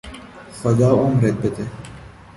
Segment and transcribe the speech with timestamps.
[0.63, 1.65] خدا عمرت بده!